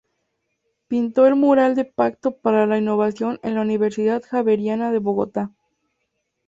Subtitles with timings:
[0.87, 5.51] Pintó el mural del Pacto para la innovación en la Universidad Javeriana de Bogotá.